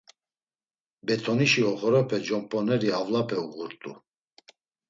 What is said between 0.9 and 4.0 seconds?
Betonişi oxorepe comp̌oneri avlape uğurt̆u.